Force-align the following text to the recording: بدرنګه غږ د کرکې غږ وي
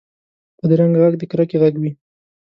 بدرنګه 0.59 0.99
غږ 1.01 1.13
د 1.19 1.23
کرکې 1.31 1.57
غږ 1.61 1.73
وي 1.81 1.91